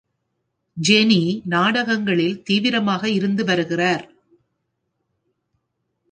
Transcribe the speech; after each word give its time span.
Janney 0.77 1.41
நாடகங்களில் 1.45 2.41
தீவிரமாக 2.43 3.09
இருந்து 3.09 3.45
வருகிறார். 3.45 4.05